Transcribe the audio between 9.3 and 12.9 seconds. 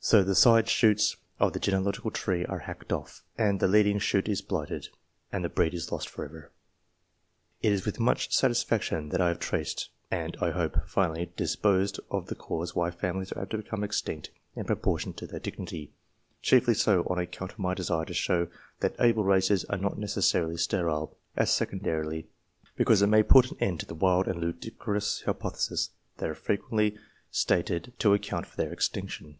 traced and, I hope, finally disposed of the cause why